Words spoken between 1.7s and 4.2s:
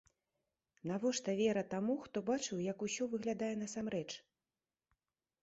таму, хто бачыў, як усё выглядае насамрэч?